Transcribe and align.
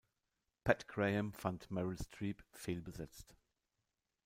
Pat 0.63 0.87
Graham 0.87 1.31
fand 1.31 1.67
Meryl 1.69 1.95
Streep 2.03 2.39
fehlbesetzt. 2.51 3.35